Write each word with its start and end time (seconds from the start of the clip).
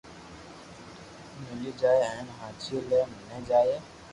ملي 1.43 1.71
جائي 1.81 2.01
ھين 2.13 2.27
ھاچي 2.39 2.75
لي 2.89 2.99
ملي 3.13 3.39
جائي 3.53 3.77